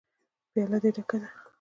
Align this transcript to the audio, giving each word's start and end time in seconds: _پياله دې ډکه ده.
_پياله 0.53 0.77
دې 0.83 0.89
ډکه 0.95 1.17
ده. 1.21 1.29